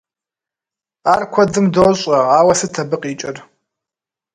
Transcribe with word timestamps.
Ар 1.13 1.21
куэдым 1.33 1.65
дощӏэ, 1.73 2.17
ауэ 2.39 2.53
сыт 2.59 2.75
абы 2.81 2.97
къикӏыр? 3.01 3.37